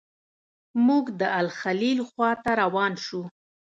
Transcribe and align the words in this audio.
موږ 0.87 1.05
د 1.19 1.21
الخلیل 1.41 1.99
خواته 2.09 2.51
روان 2.61 2.93
شوو. 3.05 3.21